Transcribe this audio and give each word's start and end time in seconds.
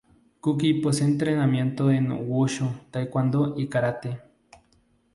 Cooke 0.39 0.81
posee 0.81 1.05
entrenamiento 1.07 1.91
en 1.91 2.11
Wushu, 2.27 2.65
Tae 2.91 3.05
Kwon 3.11 3.29
Do 3.29 3.53
y 3.55 3.67
Karate. 3.67 4.19